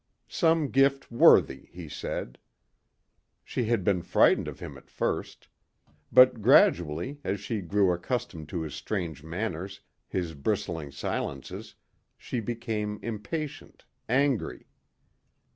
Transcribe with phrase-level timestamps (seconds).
[0.33, 2.39] Some gift worthy, he said.
[3.43, 5.47] She had been frightened of him at first.
[6.11, 11.75] But gradually as she grew accustomed to his strange manners, his bristling silences,
[12.17, 14.65] she became impatient, angry.